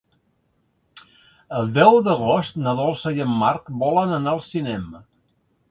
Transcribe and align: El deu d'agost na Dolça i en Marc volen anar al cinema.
El 1.59 1.69
deu 1.75 1.99
d'agost 2.09 2.59
na 2.65 2.75
Dolça 2.83 3.15
i 3.19 3.25
en 3.27 3.39
Marc 3.45 3.71
volen 3.87 4.19
anar 4.21 4.37
al 4.37 4.47
cinema. 4.53 5.09